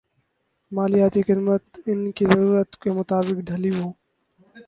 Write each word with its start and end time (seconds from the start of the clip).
مالیاتی 0.71 1.21
خدمات 1.23 1.63
ان 1.87 1.99
کی 2.15 2.23
ضرورتوں 2.25 2.81
کے 2.83 2.89
مطابق 2.99 3.37
ڈھلی 3.47 3.69
ہوں 3.77 3.91